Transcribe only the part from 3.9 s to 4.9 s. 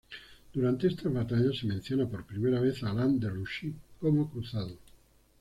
como cruzado.